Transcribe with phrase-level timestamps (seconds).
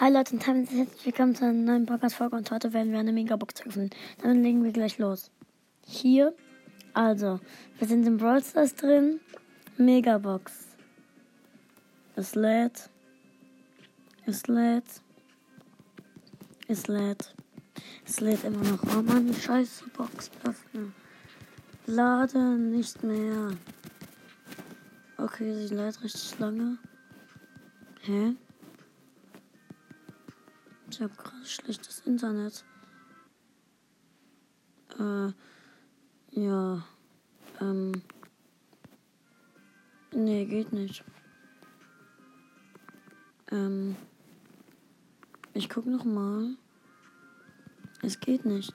[0.00, 3.66] Hi Leute und herzlich willkommen zu einer neuen Podcast-Folge und heute werden wir eine Megabox
[3.66, 3.90] öffnen.
[4.22, 5.30] Dann legen wir gleich los.
[5.84, 6.34] Hier,
[6.94, 7.38] also,
[7.78, 9.20] wir sind im Brawl Stars drin.
[9.76, 10.68] Megabox.
[12.16, 12.88] Es lädt.
[14.24, 15.02] Es lädt.
[16.66, 17.34] Es lädt.
[18.06, 18.82] Es lädt immer noch.
[18.96, 20.94] Oh Mann, scheiße Box öffnen.
[21.84, 23.50] Lade nicht mehr.
[25.18, 26.78] Okay, sie lädt richtig lange.
[28.00, 28.34] Hä?
[30.90, 32.64] Ich habe gerade schlechtes Internet.
[34.98, 35.32] Äh,
[36.32, 36.84] ja.
[37.60, 38.02] Ähm.
[40.12, 41.04] Nee, geht nicht.
[43.52, 43.94] Ähm.
[45.54, 46.56] Ich guck noch mal.
[48.02, 48.74] Es geht nicht.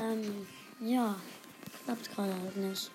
[0.00, 0.46] Ähm,
[0.80, 1.16] ja.
[1.84, 2.88] Klappt gerade halt nicht.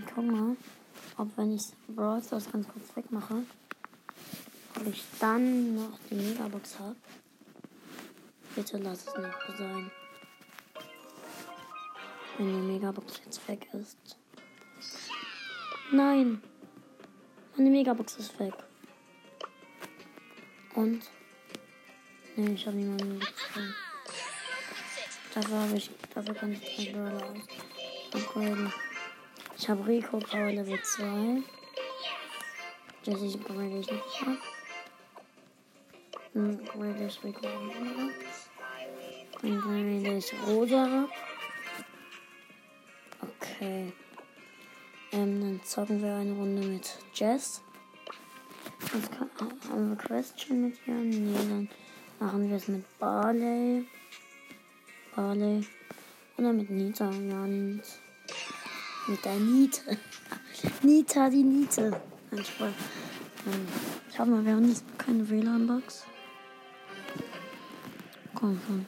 [0.00, 0.56] Ich guck mal,
[1.16, 3.44] ob wenn ich Brawl ganz kurz wegmache
[4.82, 6.96] ob ich dann noch die Megabox habe.
[8.56, 9.90] Bitte lass es so sein.
[12.36, 14.18] Wenn die Megabox jetzt weg ist.
[15.92, 16.42] Nein!
[17.56, 18.54] Meine Megabox ist weg.
[20.74, 21.02] Und?
[22.34, 23.74] Nee, ich habe niemanden gezogen.
[25.34, 27.34] Dafür habe ich, dafür kann ich zwei Brawler
[28.14, 28.72] upgraden.
[29.56, 31.42] Ich habe Rico Power Level 2.
[33.04, 34.38] Das upgrade ich nicht ab.
[36.34, 36.72] Ich ab.
[39.42, 41.08] Dann grade ich Rosa.
[43.20, 43.92] Okay.
[45.12, 47.60] Ähm, dann zocken wir eine Runde mit Jess.
[48.90, 49.30] Kann,
[49.68, 50.94] haben wir Question mit ihr?
[50.94, 51.68] Nee, dann
[52.18, 53.86] machen wir es mit Barley.
[55.14, 55.66] Barley.
[56.38, 57.10] Oder mit Nita.
[57.10, 57.84] Ja, Nita.
[59.06, 59.98] Mit der Niete.
[60.82, 62.00] Nita, die Niete.
[62.30, 62.72] Nein, Spaß.
[63.46, 63.66] Ähm,
[64.08, 66.06] ich habe mal währenddessen keine WLAN-Box.
[68.42, 68.86] Komm schon.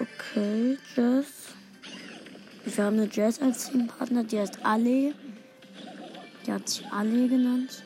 [0.00, 1.48] Okay, Jess.
[2.64, 5.14] Wir haben eine Jess als Teampartner, die heißt Ali.
[6.46, 7.82] Die hat sich Ali genannt.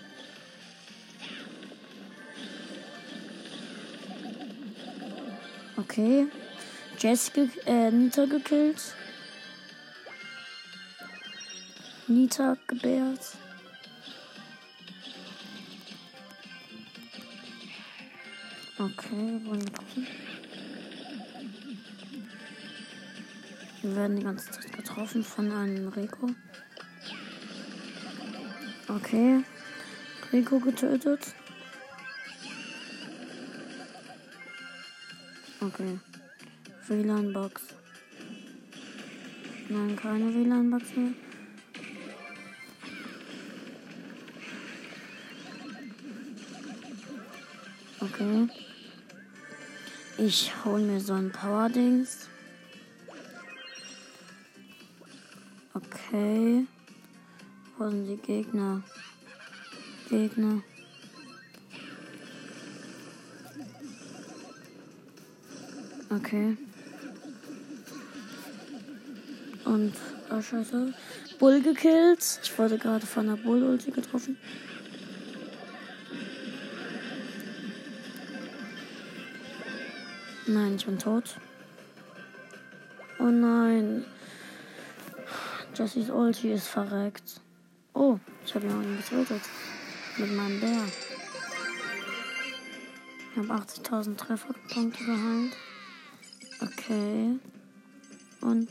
[5.76, 6.28] Okay.
[6.96, 8.94] Jess ge äh, Nita gekillt.
[12.06, 13.36] Nita gebärt.
[18.82, 20.06] Okay, wollen wir gucken.
[23.82, 26.30] Wir werden die ganze Zeit getroffen von einem Rico.
[28.88, 29.44] Okay.
[30.32, 31.32] Rico getötet.
[35.60, 36.00] Okay.
[36.88, 37.62] WLAN-Box.
[39.68, 41.12] Nein, keine WLAN-Box mehr.
[48.00, 48.48] Okay.
[50.24, 52.28] Ich hole mir so ein Power-Dings.
[55.74, 56.64] Okay.
[57.76, 58.84] Wo sind die Gegner?
[60.08, 60.62] Gegner.
[66.08, 66.56] Okay.
[69.64, 69.92] Und,
[70.30, 70.94] oh scheiße.
[71.40, 72.40] Bull gekillt.
[72.44, 74.38] Ich wurde gerade von der Bull-Ulti getroffen.
[80.52, 81.38] Nein, ich bin tot.
[83.18, 84.04] Oh nein.
[85.74, 87.40] Jessys Ulti ist verreckt.
[87.94, 89.40] Oh, ich habe jemanden getötet.
[90.18, 90.84] Mit meinem Bär.
[93.30, 95.56] Ich habe 80.000 Trefferpunkte geheilt.
[96.60, 97.38] Okay.
[98.42, 98.68] Und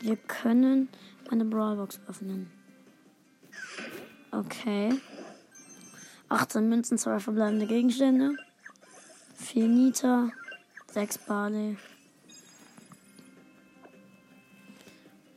[0.00, 0.88] wir können
[1.28, 2.52] eine Brawlbox öffnen.
[4.30, 4.94] Okay.
[6.28, 8.36] 18 Münzen, 2 verbleibende Gegenstände.
[9.34, 10.30] 4 Nita,
[10.92, 11.76] 6 Barley.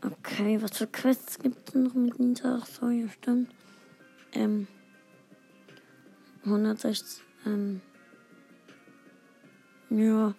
[0.03, 2.59] Okay, was für Quests gibt es noch mit Nita?
[2.61, 3.53] Ach so, ja, stimmt.
[4.33, 4.67] Ähm.
[6.45, 7.21] 160.
[7.45, 7.81] Ähm.
[9.89, 10.33] Ja.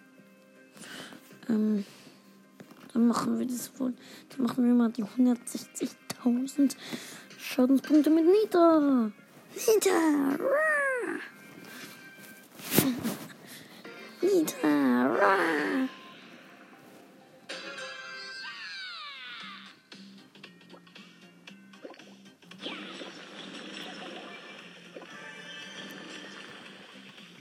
[1.47, 1.85] Ähm.
[2.93, 3.93] Dann machen wir das wohl.
[4.29, 6.75] Dann machen wir mal die 160.000
[7.37, 9.11] Schadenspunkte mit Nita.
[9.55, 10.37] Nita!
[14.21, 14.92] Nita!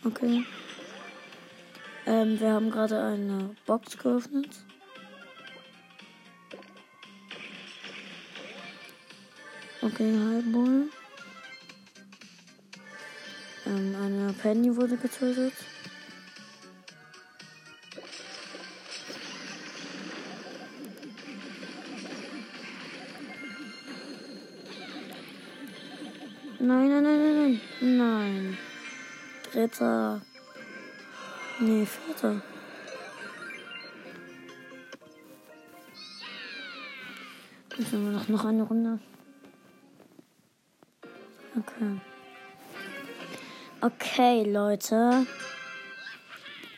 [0.05, 0.44] Okay.
[2.06, 4.49] Ähm, wir haben gerade eine Box geöffnet.
[9.81, 10.88] Okay, Halbbull.
[13.67, 15.55] Ähm, eine Penny wurde getötet.
[26.92, 28.58] Nein, nein, nein, nein.
[29.50, 30.20] Dritter.
[31.58, 32.42] Nee, vierter.
[37.78, 38.98] Müssen wir noch, noch eine Runde.
[41.56, 41.98] Okay.
[43.80, 45.26] Okay, Leute.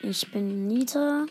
[0.01, 1.27] Ich bin Nita.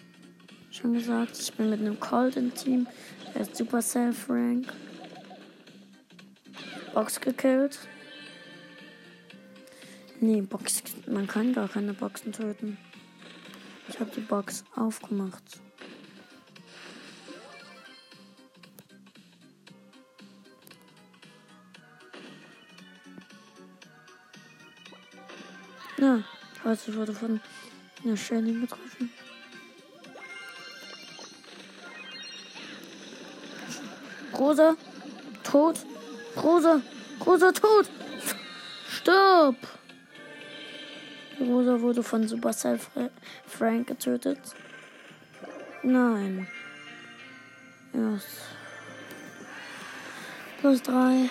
[0.71, 2.88] Schon gesagt, ich bin mit einem Colt im Team.
[3.33, 4.74] Er ist Supercell Frank.
[6.94, 7.79] Box gekillt.
[10.25, 10.81] Nee, Box.
[11.06, 12.78] Man kann gar keine Boxen töten.
[13.90, 15.44] Ich habe die Box aufgemacht.
[25.98, 26.24] Ja,
[26.64, 27.42] also wurde von
[28.06, 29.12] einer Shelly getroffen.
[34.40, 34.78] Rosa,
[35.44, 35.86] tot.
[36.42, 36.81] Rosa,
[37.25, 37.90] Rosa, tot.
[38.88, 39.73] Stopp.
[41.53, 42.79] Rosa wurde von Supercell
[43.45, 44.39] Frank getötet.
[45.83, 46.47] Nein.
[47.94, 48.25] Yes.
[50.59, 51.29] Plus drei.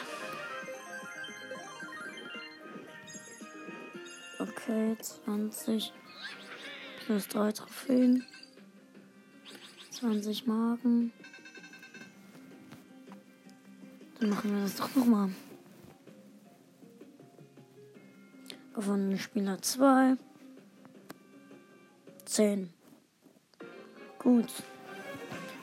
[4.38, 5.92] Okay, 20.
[7.04, 8.24] Plus drei Trophäen.
[9.90, 11.12] 20 Marken.
[14.20, 15.30] Dann machen wir das doch nochmal.
[18.74, 20.16] Gewonnene Spieler 2.
[22.24, 22.72] 10.
[24.19, 24.46] Gut.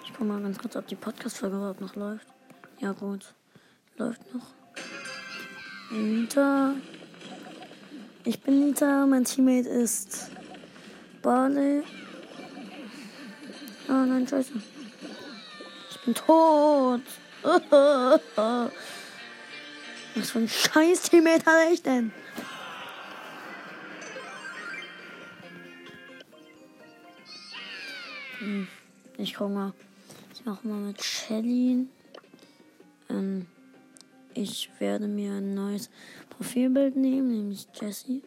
[0.03, 2.27] Ich guck mal ganz kurz, ob die Podcast-Folge überhaupt noch läuft.
[2.77, 3.33] Ja, gut.
[3.97, 4.45] Läuft noch.
[5.89, 6.75] Nita.
[8.25, 9.07] Ich bin Nita.
[9.07, 10.29] Mein Teammate ist
[11.23, 11.81] Barley.
[13.87, 14.53] Oh nein, scheiße.
[15.89, 17.01] Ich bin tot.
[20.15, 22.11] Was für ein scheiß Teammate hatte ich denn?
[29.17, 29.73] Ich guck mal.
[30.33, 31.87] Ich mache mal mit Shelly.
[33.09, 33.45] Ähm,
[34.33, 35.89] ich werde mir ein neues
[36.29, 38.21] Profilbild nehmen, nämlich Jessie.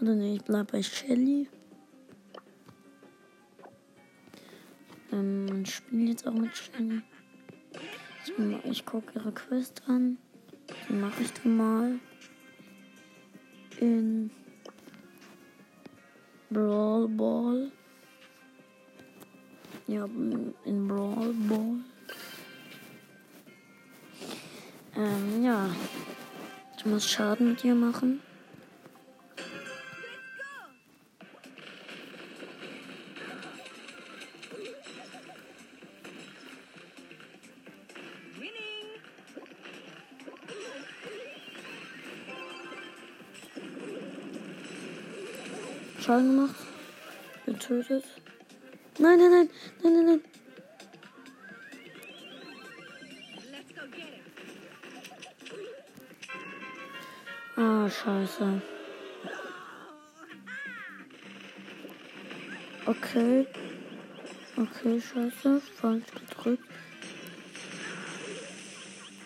[0.00, 1.48] Oder nee, ich bleib bei Shelly.
[5.12, 7.02] Ähm, ich spiele jetzt auch mit Shelly.
[8.24, 10.18] Ich, ich gucke ihre Quest an.
[10.88, 11.98] Die mache ich dann mal.
[13.80, 14.30] In
[16.50, 17.72] Brawl Ball.
[19.88, 21.80] Ja, in Brawl Ball.
[24.94, 25.70] Ähm, ja.
[26.76, 28.20] Ich muss Schaden mit ihr machen.
[45.98, 46.54] Schaden gemacht.
[47.46, 48.04] Getötet.
[49.00, 49.48] Nein, nein, nein,
[49.82, 50.22] nein, nein, nein.
[57.56, 58.62] Ah, scheiße.
[62.86, 63.46] Okay.
[64.56, 65.60] Okay, scheiße.
[65.60, 66.64] Falsch gedrückt.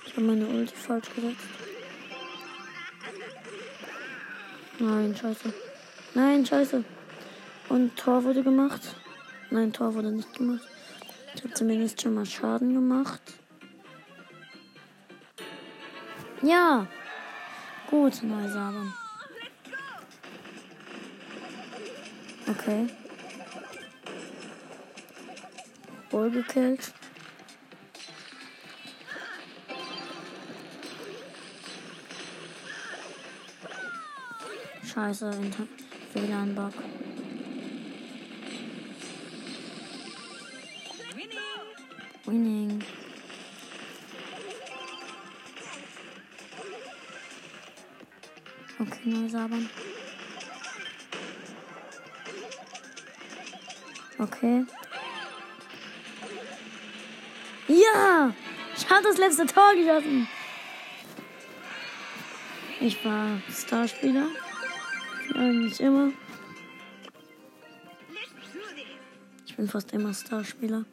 [0.04, 1.48] Ich habe meine Ulti falsch gesetzt.
[4.78, 5.52] Nein, scheiße.
[6.14, 6.84] Nein, scheiße.
[7.70, 8.96] Und Tor wurde gemacht.
[9.52, 10.66] Nein, Tor wurde nicht gemacht.
[11.34, 13.20] Ich habe zumindest schon mal Schaden gemacht.
[16.40, 16.86] Ja.
[17.90, 18.94] Gut, Neusamen.
[22.48, 22.88] Okay.
[26.08, 26.90] Bull gekillt.
[34.82, 35.30] Scheiße,
[36.14, 37.01] WLAN-Bug.
[42.32, 42.82] Winning.
[48.80, 49.68] Okay, neu sabern.
[54.18, 54.64] Okay.
[57.68, 58.32] Ja!
[58.76, 60.26] Ich habe das letzte Tor geschossen.
[62.80, 64.28] Ich war Starspieler.
[65.34, 66.12] Eigentlich immer.
[69.46, 70.86] Ich bin fast immer Starspieler.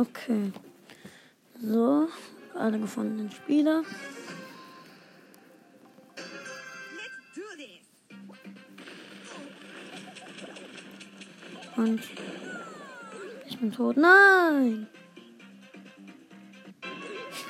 [0.00, 0.50] Okay.
[1.60, 2.08] So,
[2.54, 3.82] alle gefundenen Spieler.
[11.76, 12.00] Und
[13.46, 13.98] ich bin tot.
[13.98, 14.86] Nein!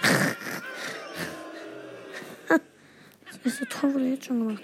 [2.49, 4.63] Das ist so toll, wurde jetzt schon gemacht.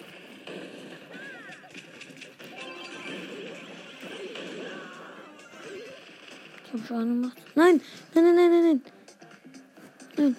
[6.86, 7.36] Schaden gemacht.
[7.56, 7.80] Nein!
[8.14, 8.82] Nein, nein, nein, nein, nein!
[10.16, 10.36] Nein!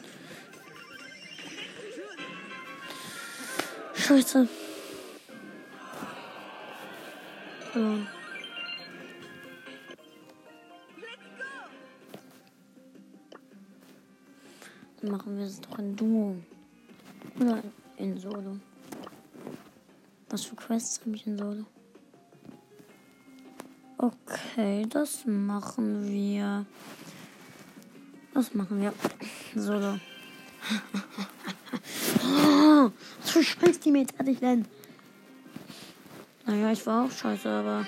[3.94, 4.48] Scheiße.
[7.72, 8.08] Verloren.
[15.02, 16.38] Dann machen wir es doch in Duo.
[17.42, 17.62] Oder
[17.98, 18.58] in Solo.
[20.30, 21.66] Was für Quests habe ich in Solo?
[23.98, 24.37] Okay,
[24.90, 26.66] das machen wir.
[28.34, 28.92] Das machen wir.
[29.56, 30.00] Solo.
[32.24, 32.90] Oh,
[33.22, 34.66] für scheiß Teammates hatte ich denn?
[36.48, 37.86] Naja, ich war auch scheiße, aber.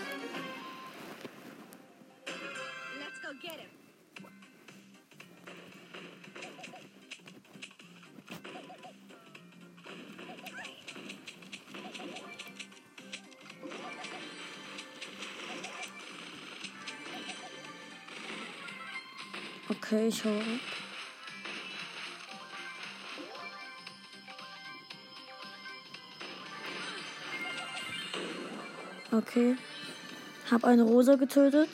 [19.92, 20.44] Okay, ich hau ab.
[29.12, 29.58] Okay.
[30.52, 31.70] Hab eine Rosa getötet.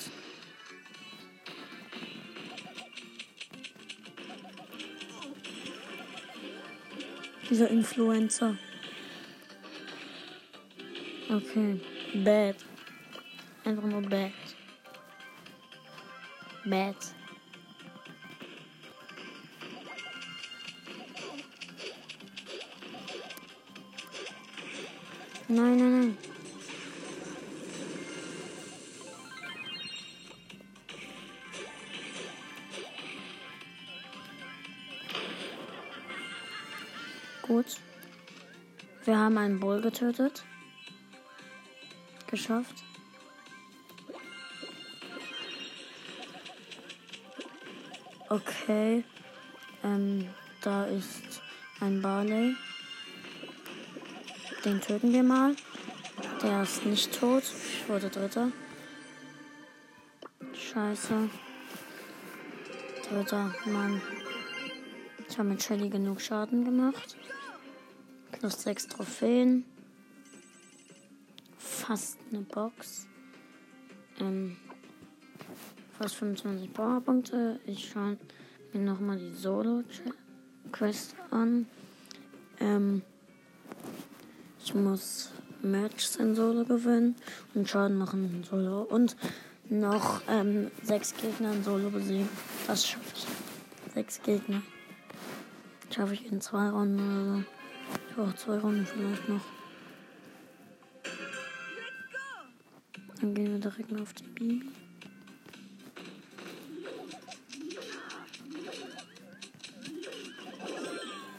[7.49, 8.57] Dieser Influencer.
[11.29, 11.81] Okay.
[12.23, 12.55] Bad.
[13.65, 14.31] Einfach nur bad.
[16.63, 17.14] Bad.
[25.47, 26.17] Nein, nein, nein.
[37.43, 37.65] Gut.
[39.03, 40.43] Wir haben einen Bull getötet.
[42.25, 42.83] Geschafft.
[48.29, 49.03] Okay.
[49.83, 50.27] Ähm,
[50.61, 51.41] da ist
[51.81, 52.55] ein Barley.
[54.65, 55.55] Den töten wir mal.
[56.41, 57.43] Der ist nicht tot.
[57.43, 58.51] Ich wurde dritter.
[60.53, 61.29] Scheiße.
[63.07, 64.01] Dritter, Mann.
[65.29, 67.15] Ich habe mit Shelly genug Schaden gemacht.
[68.31, 69.65] Plus sechs Trophäen.
[71.59, 73.05] Fast eine Box.
[74.19, 74.57] Ähm,
[75.99, 77.59] fast 25 Powerpunkte.
[77.67, 78.17] Ich schaue
[78.73, 81.67] mir nochmal die Solo-Quest an.
[82.59, 83.03] Ähm,
[84.65, 85.29] ich muss
[85.61, 87.15] Matches in Solo gewinnen
[87.53, 89.15] und Schaden machen in Solo und
[89.69, 92.27] noch ähm, sechs Gegner in Solo besiegen.
[92.65, 93.93] Das schaffe ich.
[93.93, 94.63] Sechs Gegner.
[95.93, 97.43] Schaffe ich in zwei Runden oder so.
[98.09, 99.41] Ich brauche zwei Runden vielleicht noch.
[103.21, 104.69] Dann gehen wir direkt mal auf die Bibi.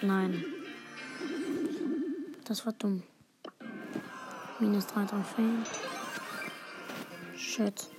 [0.01, 0.45] Nein.
[2.45, 3.03] Das war dumm.
[4.59, 5.65] Minus drei Trophäen.
[7.37, 7.91] Shit.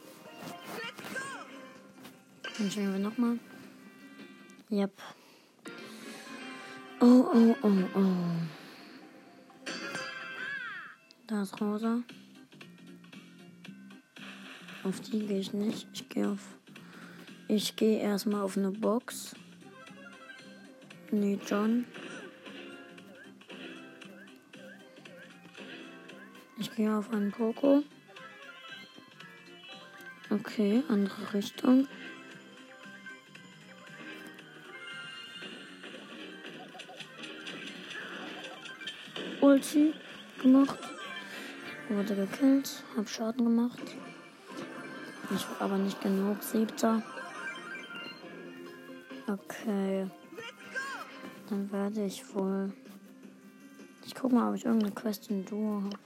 [2.57, 3.37] Dann spielen wir nochmal.
[4.71, 4.91] Yep.
[6.99, 8.15] Oh, oh, oh, oh.
[11.27, 12.01] Da ist Rosa.
[14.83, 15.87] Auf die gehe ich nicht.
[15.93, 16.39] Ich gehe auf.
[17.47, 19.35] Ich gehe erstmal auf eine Box.
[21.11, 21.85] Nee, John.
[26.77, 27.83] Gehe auf einen Poco.
[30.29, 31.87] Okay, andere Richtung.
[39.41, 39.91] Ulti
[40.39, 40.77] gemacht.
[41.89, 42.83] Wurde gekillt.
[42.95, 43.81] Hab Schaden gemacht.
[45.33, 46.43] Ich aber nicht genug.
[46.43, 47.01] Siebter.
[49.25, 50.05] Okay.
[51.49, 52.71] Dann werde ich wohl.
[54.05, 55.97] Ich guck mal, ob ich irgendeine Quest in Duo habe.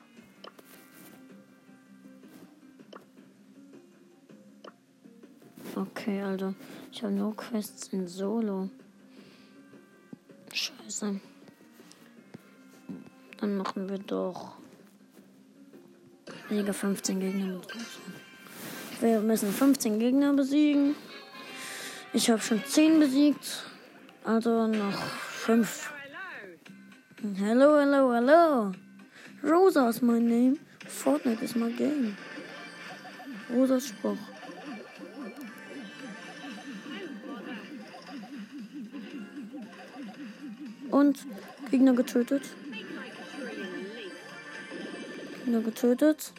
[5.82, 6.54] Okay, Alter.
[6.92, 8.70] Ich habe nur Quests in Solo.
[10.54, 11.20] Scheiße.
[13.38, 14.58] Dann machen wir doch.
[16.50, 18.14] Liga 15 Gegner besiegen.
[19.00, 20.96] Wir müssen 15 Gegner besiegen.
[22.14, 23.64] Ich habe schon 10 besiegt.
[24.24, 25.94] Also noch 5.
[27.38, 27.80] Hello.
[27.80, 28.72] Hello, hello.
[29.44, 30.60] Rosa is my name.
[30.88, 32.16] Fortnite is my game.
[33.50, 34.20] Rosas Spruch.
[40.92, 41.26] Und
[41.70, 42.44] Gegner getötet.
[45.38, 46.34] Gegner getötet.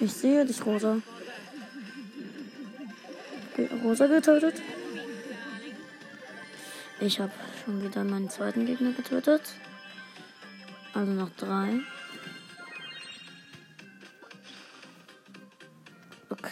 [0.00, 0.98] Ich sehe dich, Rosa.
[3.82, 4.62] Rosa getötet.
[7.00, 7.32] Ich habe
[7.64, 9.42] schon wieder meinen zweiten Gegner getötet.
[10.94, 11.80] Also noch drei.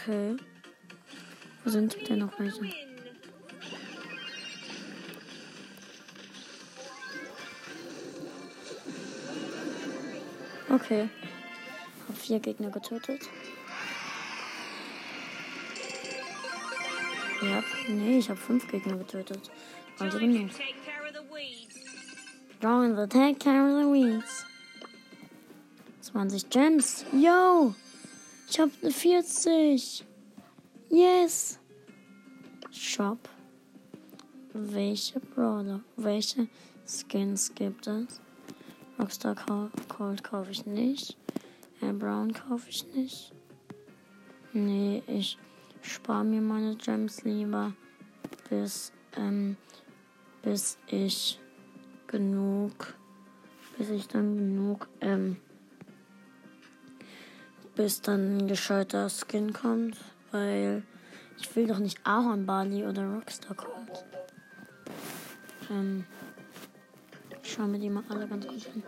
[0.07, 0.37] Okay.
[1.65, 2.61] Wo sind denn noch welche?
[10.69, 11.09] Okay.
[12.07, 13.23] Hab vier Gegner getötet.
[17.41, 19.51] Ja, nee, ich habe fünf Gegner getötet.
[19.99, 20.51] Also genug.
[22.61, 24.45] Drawing the take care of the weeds.
[26.03, 27.07] 20 Gems.
[27.11, 27.75] Yo!
[28.55, 30.05] Ich hab eine 40.
[30.89, 31.59] Yes!
[32.71, 33.29] Shop.
[34.53, 36.47] Welche Brawler, welche
[36.87, 38.21] Skins gibt es?
[38.97, 41.17] Rockstar Col- Cold kaufe ich nicht.
[41.81, 43.33] Air Brown kaufe ich nicht.
[44.53, 45.37] Nee, ich
[45.83, 47.73] spare mir meine Gems lieber,
[48.49, 49.57] bis, ähm,
[50.43, 51.41] bis ich
[52.07, 52.95] genug,
[53.77, 55.39] bis ich dann genug, ähm,
[57.77, 59.97] bis dann ein gescheiter Skin kommt,
[60.31, 60.83] weil
[61.39, 64.05] ich will doch nicht Ahorn Bali oder Rockstar Cold.
[65.71, 66.05] Ähm,
[67.43, 68.83] ich schau mir die mal alle ganz gut an.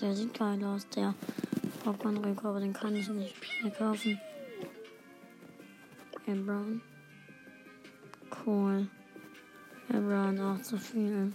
[0.00, 1.14] Der sieht geil aus, der
[1.82, 4.20] Popcorn Rico, aber den kann ich nicht mehr kaufen.
[6.24, 6.82] Hey Brown.
[8.44, 8.88] Cool.
[9.88, 11.32] Hey Brown auch zu viel.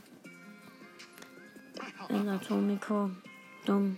[2.09, 3.09] El Atomico.
[3.65, 3.97] Dumm.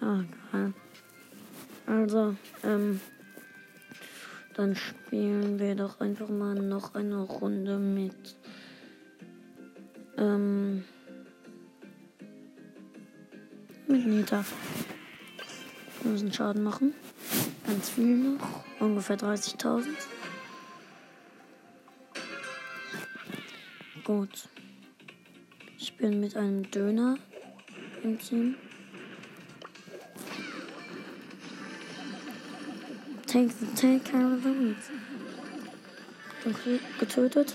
[0.00, 0.72] Ah, geil.
[1.86, 3.00] Also, ähm,
[4.54, 8.36] dann spielen wir doch einfach mal noch eine Runde mit.
[10.16, 10.84] Ähm,
[13.86, 14.44] mit Nita.
[16.02, 16.94] Wir müssen Schaden machen.
[17.66, 18.64] Ganz viel noch.
[18.80, 19.86] Ungefähr 30.000.
[24.04, 24.48] Gut.
[25.78, 27.16] Ich bin mit einem Döner
[28.02, 28.54] im Team.
[33.36, 34.90] The weeds.
[36.42, 37.54] Bin ge- getötet.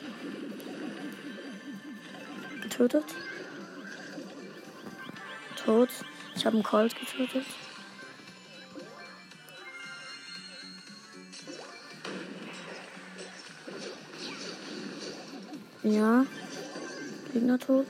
[2.61, 3.03] Getötet.
[5.55, 5.89] Tot.
[6.35, 7.45] Ich habe einen Colt getötet.
[15.81, 16.27] Ja.
[17.33, 17.87] Gegner tot.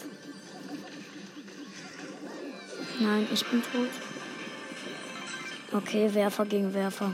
[3.02, 3.90] Nein, ich bin tot.
[5.74, 7.14] Okay, Werfer gegen Werfer.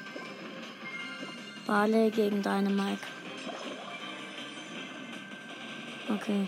[1.68, 3.06] Barley gegen Dynamike.
[6.10, 6.48] Okay.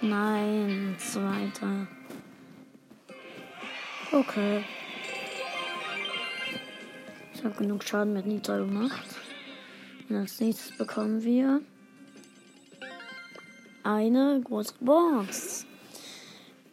[0.00, 1.86] Nein, zweiter.
[4.10, 4.64] Okay.
[7.34, 9.06] Ich habe genug Schaden mit Nita gemacht.
[10.08, 11.60] Und als nächstes bekommen wir
[13.82, 15.66] eine große Box.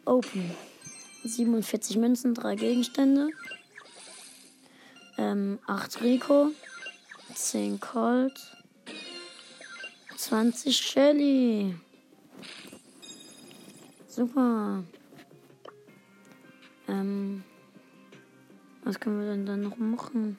[0.06, 0.50] Open.
[1.24, 3.28] 47 Münzen, 3 Gegenstände.
[5.28, 6.52] Ähm, 8 Rico.
[7.34, 8.56] 10 Colt.
[10.16, 11.76] 20 Shelly.
[14.06, 14.82] Super.
[16.88, 17.44] Ähm,
[18.84, 20.38] was können wir denn dann noch machen?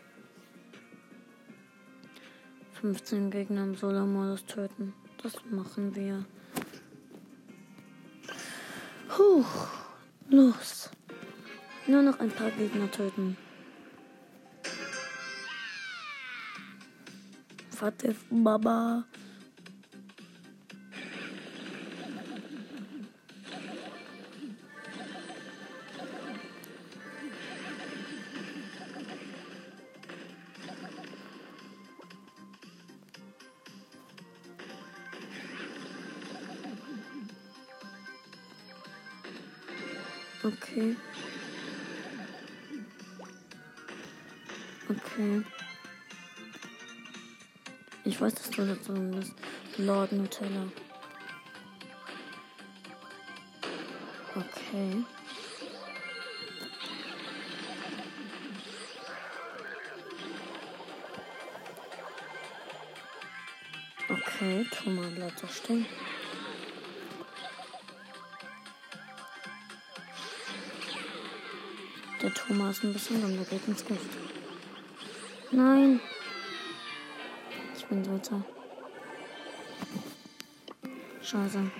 [2.81, 4.95] 15 Gegner im Solo-Modus töten.
[5.21, 6.25] Das machen wir.
[9.15, 9.67] Huch.
[10.29, 10.89] Los.
[11.85, 13.37] Nur noch ein paar Gegner töten.
[17.79, 19.07] Fatih Baba.
[48.89, 49.33] Dazu bist.
[49.77, 50.71] Lord Nutella.
[54.35, 55.03] Okay.
[64.09, 65.85] Okay, Thomas bleibt doch stehen.
[72.21, 74.09] Der Thomas ist ein bisschen dumm, der geht ins Gift.
[75.51, 75.99] Nein.
[77.77, 78.43] Ich bin Dritter.
[81.29, 81.71] Scheiße.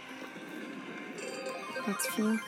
[1.84, 2.40] Platz 4.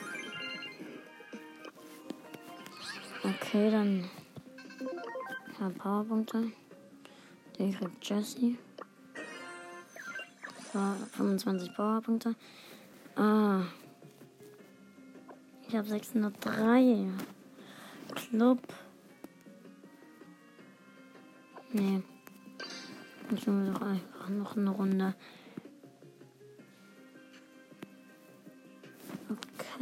[3.24, 4.06] Okay, dann.
[5.60, 6.52] Ein paar Powerpunkte.
[7.58, 8.56] Der kriegt Jesse.
[10.72, 10.80] So,
[11.14, 12.36] 25 Powerpunkte.
[13.16, 13.64] Ah.
[15.68, 17.08] Ich habe 603.
[18.14, 18.60] Club.
[21.74, 22.04] Nee.
[23.36, 25.16] Ich will doch einfach noch eine Runde.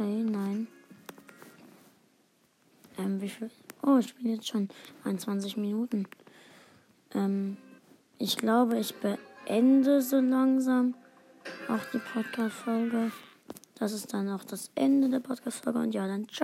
[0.00, 0.66] Okay, nein.
[2.96, 3.50] Ähm, wie viel?
[3.82, 4.70] Oh, ich spiele jetzt schon
[5.04, 6.06] 21 Minuten.
[7.14, 7.58] Ähm,
[8.16, 10.94] ich glaube, ich beende so langsam
[11.68, 13.12] auch die Podcast-Folge.
[13.74, 16.38] Das ist dann auch das Ende der Podcast-Folge und ja, dann ciao.